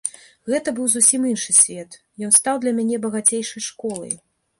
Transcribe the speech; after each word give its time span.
Гэта 0.51 0.71
быў 0.77 0.87
зусім 0.93 1.27
іншы 1.31 1.53
свет, 1.57 1.97
ён 2.29 2.33
стаў 2.39 2.55
для 2.63 2.73
мяне 2.79 2.97
багацейшай 3.05 3.63
школай. 3.69 4.17